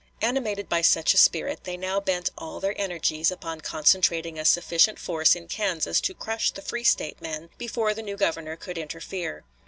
[0.19, 4.97] Animated by such a spirit, they now bent all their energies upon concentrating a sufficient
[4.97, 9.43] force in Kansas to crush the free State men before the new Governor could interfere.